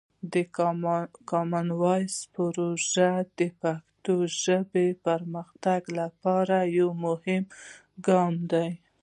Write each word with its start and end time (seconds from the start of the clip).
د 0.33 0.35
کامن 1.31 1.67
وایس 1.81 2.15
پروژه 2.35 3.11
د 3.37 3.41
پښتو 3.61 4.15
ژبې 4.41 4.87
پرمختګ 5.05 5.81
لپاره 5.99 6.57
یوه 6.77 6.95
مهمه 7.05 7.51
ګام 8.07 8.33
دی. 8.51 8.69